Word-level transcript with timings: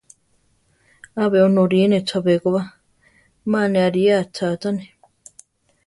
Abe 1.23 1.39
onorine 1.47 1.97
chabé 2.07 2.33
ko 2.41 2.47
ba, 2.55 2.61
ma 3.51 3.61
ne 3.71 3.79
arí 3.87 4.03
achachane. 4.21 4.85